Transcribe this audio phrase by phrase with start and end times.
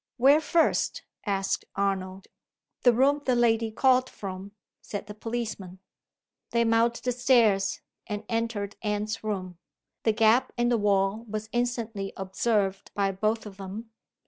[0.17, 2.25] "Where first?" asked Arnold.
[2.81, 5.77] "The room the lady called from," said the policeman
[6.49, 9.59] They mounted the stairs, and entered Anne's room.
[10.01, 13.91] The gap in the wall was instantly observed by both of them.